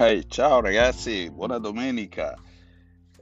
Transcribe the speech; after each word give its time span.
Hey, 0.00 0.28
ciao 0.28 0.60
ragazzi, 0.60 1.28
buona 1.28 1.58
domenica. 1.58 2.36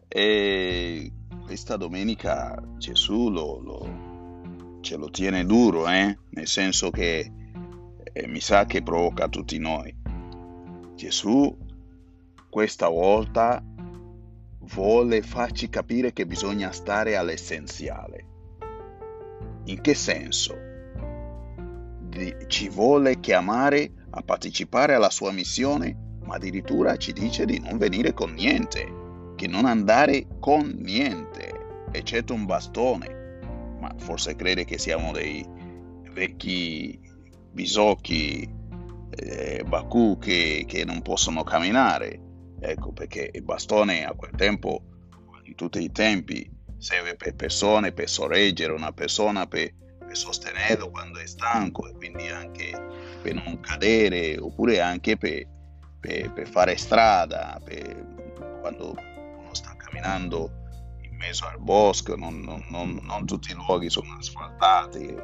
E 0.06 1.10
questa 1.42 1.78
domenica 1.78 2.62
Gesù 2.76 3.30
lo, 3.30 3.58
lo- 3.60 4.80
ce 4.82 4.98
lo 4.98 5.08
tiene 5.08 5.46
duro, 5.46 5.88
eh? 5.88 6.18
Nel 6.32 6.46
senso 6.46 6.90
che 6.90 7.32
eh, 8.12 8.26
mi 8.26 8.40
sa 8.40 8.66
che 8.66 8.82
provoca 8.82 9.26
tutti 9.28 9.56
noi. 9.56 9.90
Gesù 10.96 11.56
questa 12.50 12.88
volta 12.88 13.64
vuole 14.58 15.22
farci 15.22 15.70
capire 15.70 16.12
che 16.12 16.26
bisogna 16.26 16.72
stare 16.72 17.16
all'essenziale. 17.16 18.26
In 19.64 19.80
che 19.80 19.94
senso? 19.94 20.54
Ci 22.46 22.68
vuole 22.68 23.18
chiamare 23.18 23.92
a 24.10 24.20
partecipare 24.20 24.92
alla 24.92 25.08
sua 25.08 25.32
missione 25.32 26.04
ma 26.26 26.34
addirittura 26.34 26.96
ci 26.96 27.12
dice 27.12 27.44
di 27.44 27.58
non 27.58 27.78
venire 27.78 28.12
con 28.12 28.32
niente, 28.32 29.32
che 29.36 29.46
non 29.46 29.64
andare 29.64 30.26
con 30.40 30.76
niente, 30.78 31.86
eccetto 31.92 32.34
un 32.34 32.44
bastone. 32.44 33.38
Ma 33.80 33.94
forse 33.98 34.34
crede 34.36 34.64
che 34.64 34.78
siamo 34.78 35.12
dei 35.12 35.44
vecchi 36.12 36.98
bisocchi, 37.52 38.48
eh, 39.10 39.64
Baku 39.66 40.18
che, 40.18 40.64
che 40.66 40.84
non 40.84 41.02
possono 41.02 41.44
camminare. 41.44 42.20
Ecco 42.58 42.92
perché 42.92 43.30
il 43.32 43.42
bastone 43.42 44.04
a 44.04 44.12
quel 44.14 44.32
tempo, 44.36 44.82
in 45.44 45.54
tutti 45.54 45.80
i 45.80 45.92
tempi, 45.92 46.50
serve 46.78 47.16
per 47.16 47.34
persone, 47.34 47.92
per 47.92 48.08
sorreggere 48.08 48.72
una 48.72 48.92
persona, 48.92 49.46
per, 49.46 49.72
per 49.98 50.16
sostenerlo 50.16 50.90
quando 50.90 51.18
è 51.18 51.26
stanco 51.26 51.88
e 51.88 51.92
quindi 51.92 52.28
anche 52.28 52.70
per 53.22 53.34
non 53.34 53.60
cadere, 53.60 54.38
oppure 54.38 54.80
anche 54.80 55.16
per 55.16 55.46
per, 55.98 56.32
per 56.32 56.48
fare 56.48 56.76
strada, 56.76 57.60
per, 57.62 58.04
quando 58.60 58.94
uno 59.38 59.52
sta 59.52 59.74
camminando 59.76 60.50
in 61.02 61.16
mezzo 61.16 61.46
al 61.46 61.58
bosco, 61.58 62.16
non, 62.16 62.40
non, 62.40 62.64
non, 62.68 63.00
non 63.02 63.26
tutti 63.26 63.50
i 63.50 63.54
luoghi 63.54 63.88
sono 63.90 64.16
asfaltati 64.18 65.14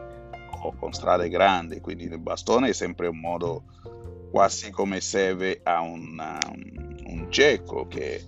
o 0.64 0.74
con 0.76 0.92
strade 0.92 1.28
grandi, 1.28 1.80
quindi 1.80 2.04
il 2.04 2.18
bastone 2.18 2.68
è 2.68 2.72
sempre 2.72 3.08
un 3.08 3.18
modo 3.18 3.64
quasi 4.30 4.70
come 4.70 5.00
serve 5.00 5.60
a 5.62 5.80
un, 5.80 6.38
un 7.04 7.26
cieco 7.30 7.86
che, 7.86 8.24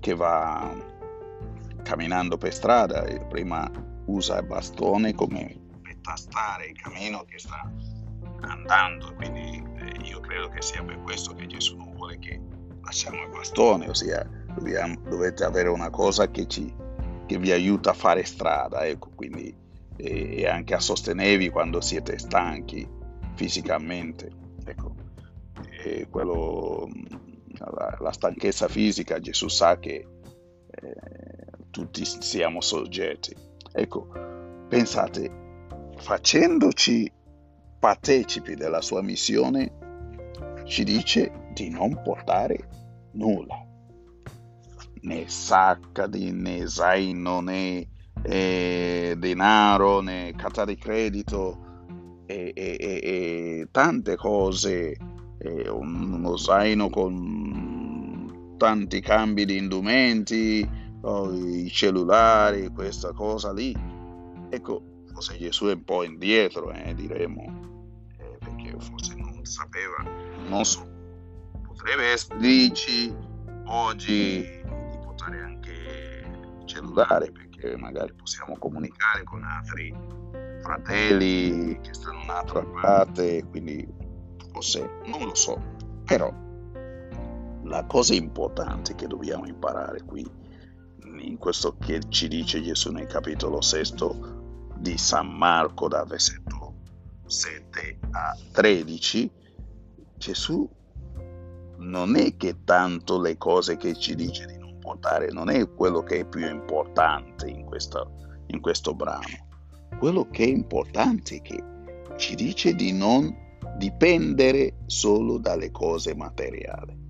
che 0.00 0.14
va 0.14 0.74
camminando 1.82 2.36
per 2.36 2.52
strada. 2.52 3.02
Prima 3.28 3.70
usa 4.06 4.38
il 4.38 4.46
bastone 4.46 5.14
come 5.14 5.60
per 5.82 5.96
tastare 6.00 6.66
il 6.66 6.80
cammino 6.80 7.24
che 7.24 7.38
sta 7.38 7.70
andando, 8.40 9.14
quindi 9.14 9.62
io 10.08 10.20
credo 10.20 10.48
che 10.48 10.62
sia 10.62 10.82
per 10.82 11.00
questo 11.02 11.34
che 11.34 11.46
Gesù 11.46 11.76
non 11.76 11.92
vuole 11.94 12.18
che 12.18 12.40
lasciamo 12.82 13.22
il 13.22 13.30
bastone, 13.30 13.88
ossia 13.88 14.28
dobbiamo, 14.54 15.00
dovete 15.08 15.44
avere 15.44 15.68
una 15.68 15.90
cosa 15.90 16.30
che, 16.30 16.46
ci, 16.46 16.72
che 17.26 17.38
vi 17.38 17.50
aiuta 17.50 17.90
a 17.90 17.94
fare 17.94 18.24
strada, 18.24 18.86
ecco, 18.86 19.10
quindi 19.14 19.54
e, 19.96 20.40
e 20.40 20.46
anche 20.46 20.74
a 20.74 20.80
sostenervi 20.80 21.50
quando 21.50 21.80
siete 21.80 22.18
stanchi 22.18 22.88
fisicamente, 23.34 24.30
ecco, 24.64 24.94
e 25.84 26.06
quello, 26.08 26.88
la, 27.58 27.96
la 28.00 28.12
stanchezza 28.12 28.68
fisica, 28.68 29.18
Gesù 29.18 29.48
sa 29.48 29.78
che 29.78 30.06
eh, 30.70 30.94
tutti 31.70 32.04
siamo 32.04 32.60
soggetti, 32.60 33.34
ecco, 33.72 34.08
pensate, 34.68 35.44
facendoci 35.96 37.12
partecipi 37.78 38.54
della 38.54 38.80
sua 38.80 39.02
missione, 39.02 39.84
ci 40.66 40.84
dice 40.84 41.30
di 41.52 41.70
non 41.70 42.00
portare 42.02 42.68
nulla, 43.12 43.64
né 45.02 45.28
sacca, 45.28 46.06
né 46.06 46.66
zaino, 46.66 47.40
né 47.40 47.86
eh, 48.22 49.14
denaro, 49.16 50.00
né 50.00 50.32
carta 50.36 50.64
di 50.64 50.76
credito 50.76 51.64
e, 52.26 52.52
e, 52.54 52.76
e, 52.78 53.00
e 53.02 53.68
tante 53.70 54.16
cose, 54.16 54.96
uno 55.68 56.36
zaino 56.36 56.90
con 56.90 58.54
tanti 58.56 59.00
cambi 59.00 59.44
di 59.44 59.58
indumenti, 59.58 60.68
oh, 61.02 61.32
i 61.32 61.68
cellulari, 61.70 62.68
questa 62.68 63.12
cosa 63.12 63.52
lì. 63.52 63.74
Ecco, 64.48 64.82
forse 65.12 65.38
Gesù 65.38 65.66
è 65.66 65.74
un 65.74 65.84
po' 65.84 66.02
indietro, 66.02 66.72
eh, 66.72 66.94
diremo 66.94 67.66
forse 68.78 69.14
non 69.16 69.44
sapeva, 69.44 70.04
non 70.48 70.64
so, 70.64 70.86
potrebbe 71.66 72.14
dici. 72.38 73.14
Oggi 73.68 74.42
di 74.42 74.98
portare 75.02 75.40
anche 75.40 75.70
il 76.60 76.66
cellulare 76.66 77.32
perché 77.32 77.76
magari 77.76 78.14
possiamo 78.14 78.56
comunicare 78.58 79.24
con 79.24 79.42
altri 79.42 79.92
fratelli 80.62 81.78
che 81.80 81.92
stanno 81.92 82.18
in 82.18 82.22
un'altra 82.22 82.62
parte, 82.64 83.44
quindi 83.50 83.86
forse 84.52 85.00
non 85.06 85.24
lo 85.24 85.34
so, 85.34 85.60
però 86.04 86.32
la 87.64 87.84
cosa 87.86 88.14
importante 88.14 88.94
che 88.94 89.08
dobbiamo 89.08 89.46
imparare 89.46 90.02
qui 90.04 90.24
in 91.18 91.36
questo 91.38 91.76
che 91.78 92.00
ci 92.08 92.28
dice 92.28 92.62
Gesù 92.62 92.92
nel 92.92 93.06
capitolo 93.06 93.60
sesto 93.60 94.70
di 94.76 94.96
San 94.96 95.36
Marco 95.36 95.88
dal 95.88 96.06
versetto 96.06 96.74
7 97.26 97.98
a 98.12 98.36
13, 98.52 99.30
Gesù 100.16 100.68
non 101.78 102.16
è 102.16 102.36
che 102.36 102.64
tanto 102.64 103.20
le 103.20 103.36
cose 103.36 103.76
che 103.76 103.94
ci 103.94 104.14
dice 104.14 104.46
di 104.46 104.56
non 104.56 104.78
portare, 104.78 105.30
non 105.30 105.50
è 105.50 105.68
quello 105.74 106.02
che 106.02 106.20
è 106.20 106.24
più 106.24 106.48
importante 106.48 107.48
in, 107.48 107.64
questa, 107.64 108.06
in 108.46 108.60
questo 108.60 108.94
brano. 108.94 109.46
Quello 109.98 110.28
che 110.30 110.44
è 110.44 110.48
importante 110.48 111.36
è 111.36 111.42
che 111.42 111.62
ci 112.16 112.34
dice 112.34 112.74
di 112.74 112.92
non 112.92 113.34
dipendere 113.76 114.78
solo 114.86 115.38
dalle 115.38 115.70
cose 115.70 116.14
materiali 116.14 117.04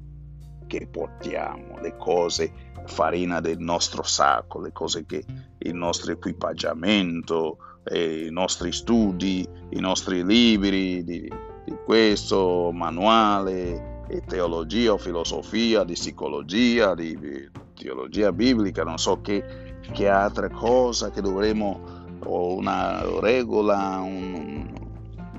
che 0.66 0.88
portiamo, 0.88 1.78
le 1.80 1.96
cose, 1.96 2.52
farina 2.86 3.40
del 3.40 3.58
nostro 3.58 4.02
sacco, 4.02 4.60
le 4.60 4.72
cose 4.72 5.06
che 5.06 5.24
il 5.58 5.74
nostro 5.74 6.12
equipaggiamento, 6.12 7.58
i 7.92 8.28
nostri 8.30 8.72
studi, 8.72 9.48
i 9.70 9.78
nostri 9.78 10.24
libri 10.24 11.04
di, 11.04 11.30
di 11.66 11.76
questo 11.84 12.70
manuale 12.72 14.04
di 14.08 14.22
teologia 14.24 14.92
o 14.92 14.98
filosofia, 14.98 15.82
di 15.82 15.94
psicologia, 15.94 16.94
di, 16.94 17.50
teologia 17.74 18.30
biblica, 18.32 18.84
non 18.84 18.98
so 18.98 19.20
che, 19.20 19.80
che 19.92 20.08
altra 20.08 20.48
cosa 20.48 21.10
che 21.10 21.20
dovremo, 21.20 21.80
o 22.24 22.54
una 22.54 23.02
regola, 23.20 23.98
un, 23.98 24.72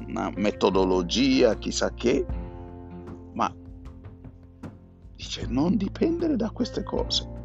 una 0.05 0.31
metodologia, 0.35 1.55
chissà 1.55 1.93
che, 1.93 2.25
ma 3.33 3.49
dice 5.15 5.45
non 5.47 5.77
dipendere 5.77 6.35
da 6.35 6.49
queste 6.49 6.83
cose. 6.83 7.35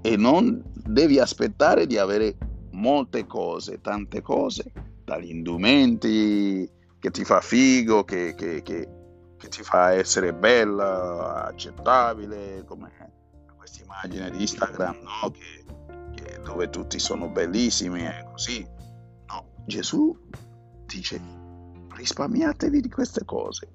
E 0.00 0.16
non 0.16 0.62
devi 0.72 1.18
aspettare 1.18 1.86
di 1.86 1.98
avere 1.98 2.36
molte 2.72 3.26
cose, 3.26 3.82
tante 3.82 4.22
cose, 4.22 4.72
dagli 5.04 5.30
indumenti 5.30 6.68
che 7.04 7.10
ti 7.10 7.22
fa 7.22 7.42
figo, 7.42 8.02
che, 8.02 8.34
che, 8.34 8.62
che, 8.62 8.88
che 9.36 9.48
ti 9.48 9.62
fa 9.62 9.92
essere 9.92 10.32
bella, 10.32 11.44
accettabile, 11.44 12.64
come 12.64 12.90
questa 13.58 13.82
immagine 13.82 14.30
di 14.30 14.40
Instagram, 14.40 15.00
no? 15.02 15.34
dove 16.44 16.70
tutti 16.70 16.98
sono 16.98 17.28
bellissimi 17.28 18.06
e 18.06 18.26
così. 18.30 18.66
No, 19.26 19.44
Gesù 19.66 20.16
dice 20.86 21.20
risparmiatevi 21.90 22.80
di 22.80 22.88
queste 22.88 23.26
cose 23.26 23.68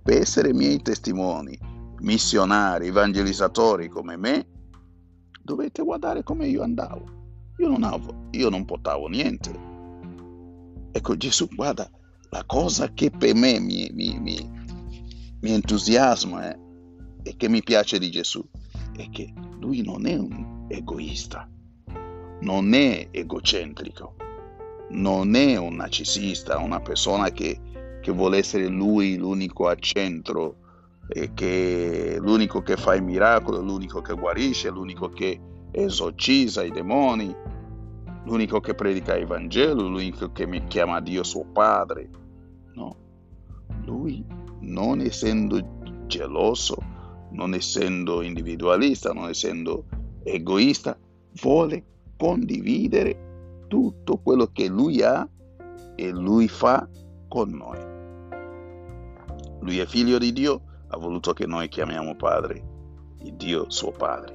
per 0.00 0.18
essere 0.18 0.54
miei 0.54 0.80
testimoni, 0.80 1.58
missionari, 1.98 2.86
evangelizzatori 2.86 3.88
come 3.88 4.16
me, 4.16 4.46
dovete 5.42 5.82
guardare 5.82 6.22
come 6.22 6.46
io 6.46 6.62
andavo. 6.62 7.50
Io 7.56 7.66
non, 7.66 7.82
avevo, 7.82 8.28
io 8.30 8.48
non 8.48 8.64
portavo 8.64 9.08
niente. 9.08 9.50
Ecco, 10.92 11.16
Gesù, 11.16 11.48
guarda, 11.48 11.90
la 12.30 12.44
cosa 12.44 12.92
che 12.92 13.10
per 13.10 13.34
me 13.34 13.58
mi, 13.60 13.88
mi, 13.92 14.18
mi, 14.18 14.50
mi 15.40 15.50
entusiasma 15.50 16.52
eh, 16.52 16.58
e 17.22 17.36
che 17.36 17.48
mi 17.48 17.62
piace 17.62 17.98
di 17.98 18.10
Gesù 18.10 18.44
è 18.96 19.08
che 19.10 19.32
lui 19.60 19.82
non 19.82 20.06
è 20.06 20.16
un 20.16 20.66
egoista, 20.68 21.48
non 22.40 22.72
è 22.74 23.08
egocentrico, 23.10 24.14
non 24.90 25.34
è 25.34 25.56
un 25.56 25.76
narcisista, 25.76 26.58
una 26.58 26.80
persona 26.80 27.30
che, 27.30 27.60
che 28.00 28.12
vuole 28.12 28.38
essere 28.38 28.66
lui 28.68 29.16
l'unico 29.16 29.68
al 29.68 29.80
centro 29.80 30.56
e 31.08 31.32
che 31.34 32.16
l'unico 32.20 32.62
che 32.62 32.76
fa 32.76 32.94
i 32.94 33.00
miracoli, 33.00 33.64
l'unico 33.64 34.00
che 34.00 34.14
guarisce, 34.14 34.70
l'unico 34.70 35.08
che 35.08 35.40
esorcizza 35.70 36.64
i 36.64 36.70
demoni, 36.70 37.34
l'unico 38.26 38.60
che 38.60 38.74
predica 38.74 39.16
il 39.16 39.26
Vangelo, 39.26 39.88
l'unico 39.88 40.32
che 40.32 40.46
mi 40.46 40.64
chiama 40.64 41.00
Dio 41.00 41.22
suo 41.22 41.44
Padre. 41.44 42.10
No, 42.74 42.96
lui 43.84 44.24
non 44.60 45.00
essendo 45.00 46.04
geloso, 46.06 46.76
non 47.30 47.54
essendo 47.54 48.22
individualista, 48.22 49.12
non 49.12 49.28
essendo 49.28 49.84
egoista, 50.24 50.98
vuole 51.40 51.84
condividere 52.16 53.64
tutto 53.68 54.18
quello 54.18 54.50
che 54.52 54.68
lui 54.68 55.02
ha 55.02 55.26
e 55.94 56.10
lui 56.10 56.48
fa 56.48 56.88
con 57.28 57.50
noi. 57.50 57.78
Lui 59.60 59.78
è 59.78 59.86
figlio 59.86 60.18
di 60.18 60.32
Dio, 60.32 60.62
ha 60.88 60.96
voluto 60.96 61.32
che 61.32 61.46
noi 61.46 61.68
chiamiamo 61.68 62.16
padre, 62.16 62.62
il 63.22 63.34
Dio 63.34 63.70
suo 63.70 63.92
padre. 63.92 64.34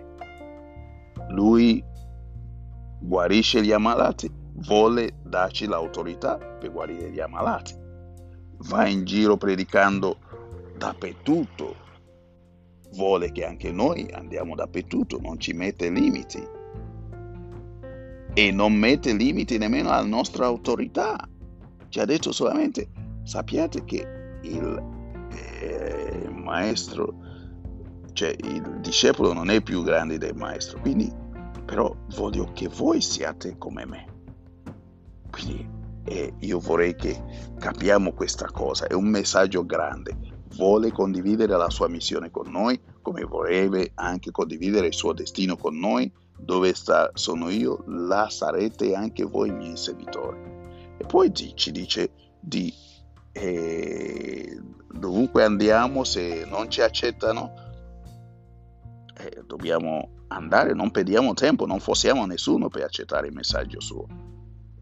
Lui 1.29 1.83
guarisce 3.12 3.62
gli 3.62 3.74
ammalati, 3.74 4.31
vuole 4.66 5.16
darci 5.22 5.66
l'autorità 5.66 6.38
per 6.38 6.72
guarire 6.72 7.12
gli 7.12 7.19
ammalati. 7.19 7.75
Va 8.69 8.88
in 8.88 9.04
giro 9.04 9.36
predicando 9.36 10.18
dappertutto, 10.78 11.75
vuole 12.94 13.34
che 13.34 13.44
anche 13.44 13.69
noi 13.69 14.10
andiamo 14.13 14.56
dappertutto, 14.56 15.19
non 15.19 15.38
ci 15.42 15.52
mette 15.52 15.90
limiti 15.90 16.42
e 18.34 18.52
non 18.54 18.72
mette 18.75 19.12
limiti 19.12 19.58
nemmeno 19.58 19.90
alla 19.90 20.08
nostra 20.08 20.46
autorità. 20.46 21.28
Ci 21.90 22.00
ha 22.00 22.06
detto 22.06 22.31
solamente, 22.31 22.92
sappiate 23.24 23.84
che 23.84 24.40
il 24.44 24.84
eh, 25.60 26.30
maestro, 26.30 27.13
cioè 28.13 28.34
il 28.38 28.80
discepolo 28.80 29.34
non 29.34 29.50
è 29.50 29.60
più 29.60 29.84
grande 29.84 30.18
del 30.18 30.34
maestro, 30.34 30.80
quindi 30.80 31.20
però 31.71 31.95
voglio 32.18 32.51
che 32.51 32.68
voi 32.68 33.00
siate 33.00 33.57
come 33.57 33.85
me. 33.85 34.06
Quindi 35.29 35.65
eh, 36.03 36.33
io 36.39 36.59
vorrei 36.59 36.97
che 36.97 37.18
capiamo 37.57 38.12
questa 38.12 38.47
cosa, 38.51 38.88
è 38.88 38.94
un 38.94 39.06
messaggio 39.06 39.65
grande, 39.65 40.18
vuole 40.57 40.91
condividere 40.91 41.56
la 41.56 41.69
sua 41.69 41.88
missione 41.88 42.29
con 42.29 42.51
noi, 42.51 42.77
come 43.01 43.23
vorrebbe 43.23 43.94
anche 43.95 44.31
condividere 44.31 44.88
il 44.88 44.94
suo 44.94 45.13
destino 45.13 45.56
con 45.56 45.79
noi, 45.79 46.12
dove 46.38 46.73
sta, 46.73 47.09
sono 47.13 47.47
io, 47.47 47.85
là 47.88 48.27
sarete 48.29 48.94
anche 48.94 49.24
voi 49.24 49.50
miei 49.51 49.77
servitori. 49.77 50.41
E 50.97 51.06
poi 51.06 51.31
ci 51.33 51.71
dice 51.71 52.12
di 52.38 52.74
eh, 53.31 54.62
dovunque 54.91 55.45
andiamo, 55.45 56.03
se 56.03 56.45
non 56.50 56.69
ci 56.69 56.81
accettano, 56.81 57.70
eh, 59.21 59.44
dobbiamo 59.45 60.25
andare, 60.27 60.73
non 60.73 60.91
perdiamo 60.91 61.33
tempo, 61.33 61.65
non 61.65 61.79
forziamo 61.79 62.25
nessuno 62.25 62.69
per 62.69 62.83
accettare 62.83 63.27
il 63.27 63.33
messaggio 63.33 63.79
suo. 63.79 64.07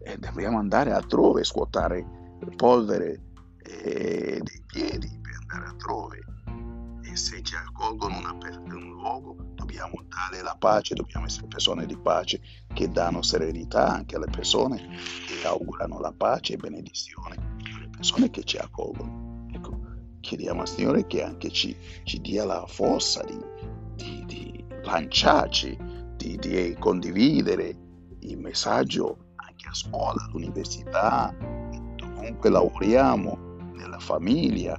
Eh, 0.02 0.16
dobbiamo 0.18 0.58
andare 0.58 0.92
altrove, 0.92 1.44
scuotare 1.44 2.06
polvere 2.56 3.20
eh, 3.62 4.40
dei 4.42 4.62
piedi 4.66 5.18
per 5.20 5.38
andare 5.42 5.70
altrove. 5.70 6.24
E 7.02 7.16
se 7.16 7.42
ci 7.42 7.54
accolgono 7.54 8.18
una, 8.18 8.32
un 8.32 8.90
luogo, 8.92 9.36
dobbiamo 9.54 10.04
dare 10.08 10.42
la 10.42 10.56
pace, 10.58 10.94
dobbiamo 10.94 11.26
essere 11.26 11.48
persone 11.48 11.84
di 11.84 11.96
pace 11.96 12.40
che 12.72 12.88
danno 12.88 13.20
serenità 13.22 13.88
anche 13.88 14.16
alle 14.16 14.30
persone 14.30 14.78
che 15.26 15.46
augurano 15.46 15.98
la 15.98 16.12
pace 16.16 16.54
e 16.54 16.56
benedizione 16.56 17.36
alle 17.74 17.88
persone 17.90 18.30
che 18.30 18.44
ci 18.44 18.56
accolgono. 18.56 19.48
Ecco, 19.52 19.80
chiediamo 20.20 20.60
al 20.60 20.68
Signore 20.68 21.06
che 21.06 21.22
anche 21.22 21.50
ci, 21.50 21.76
ci 22.04 22.20
dia 22.20 22.44
la 22.44 22.64
forza 22.66 23.24
di, 23.24 23.36
lanciarci, 24.90 25.76
di, 26.16 26.36
di 26.36 26.76
condividere 26.78 27.76
il 28.20 28.38
messaggio 28.38 29.34
anche 29.36 29.68
a 29.68 29.74
scuola, 29.74 30.22
all'università, 30.26 31.34
dovunque 31.96 32.50
lavoriamo, 32.50 33.48
nella 33.74 33.98
famiglia, 33.98 34.78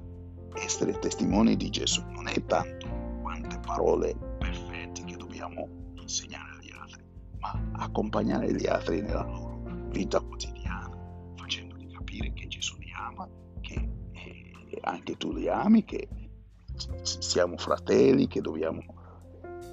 essere 0.54 1.00
testimoni 1.00 1.56
di 1.56 1.70
Gesù. 1.70 2.04
Non 2.12 2.28
è 2.28 2.44
tanto 2.46 2.88
quante 3.22 3.58
parole 3.60 4.16
perfette 4.38 5.04
che 5.06 5.16
dobbiamo 5.16 5.68
insegnare 5.96 6.58
agli 6.60 6.72
altri, 6.78 7.04
ma 7.40 7.60
accompagnare 7.74 8.54
gli 8.54 8.68
altri 8.68 9.02
nella 9.02 9.24
loro 9.24 9.62
vita 9.90 10.20
quotidiana, 10.20 10.92
facendogli 11.36 11.92
capire 11.92 12.32
che 12.34 12.48
Gesù 12.48 12.78
li 12.78 12.92
ama, 12.96 13.28
che 13.62 13.90
eh, 14.12 14.78
anche 14.82 15.18
tu 15.18 15.34
li 15.34 15.48
ami, 15.48 15.84
che 15.84 16.08
siamo 17.02 17.58
fratelli, 17.58 18.28
che 18.28 18.42
dobbiamo 18.42 19.01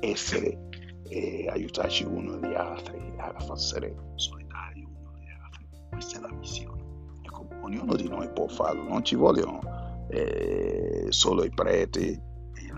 essere 0.00 0.69
e 1.09 1.45
eh, 1.45 1.49
aiutarci 1.49 2.05
uno 2.05 2.39
gli 2.39 2.55
altri 2.55 2.99
a 3.19 3.35
essere 3.53 3.95
solidari 4.17 4.85
uno 4.85 5.12
gli 5.17 5.31
altri. 5.43 5.67
Questa 5.91 6.19
è 6.19 6.21
la 6.21 6.33
missione. 6.33 6.83
Ecco, 7.23 7.49
ognuno 7.62 7.95
di 7.97 8.09
noi 8.09 8.31
può 8.31 8.47
farlo, 8.47 8.83
non 8.83 9.05
ci 9.05 9.15
vogliono 9.15 10.06
eh, 10.11 11.06
solo 11.09 11.45
i 11.45 11.50
preti, 11.50 12.21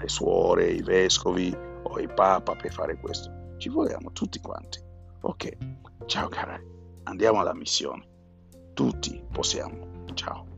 le 0.01 0.09
suore, 0.09 0.71
i 0.71 0.83
vescovi 0.83 1.55
o 1.83 1.99
il 1.99 2.13
papa 2.13 2.55
per 2.55 2.73
fare 2.73 2.99
questo. 2.99 3.57
Ci 3.59 3.69
vogliamo 3.69 4.13
tutti 4.13 4.41
quanti. 4.41 4.81
Ok, 5.23 5.57
ciao 6.07 6.29
cara, 6.29 6.59
andiamo 7.05 7.41
alla 7.41 7.55
missione. 7.55 8.09
Tutti 8.73 9.23
possiamo. 9.31 10.05
Ciao. 10.15 10.50